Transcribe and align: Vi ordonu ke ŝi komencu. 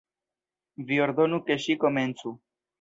Vi 0.87 0.97
ordonu 1.07 1.41
ke 1.51 1.61
ŝi 1.69 1.79
komencu. 1.87 2.37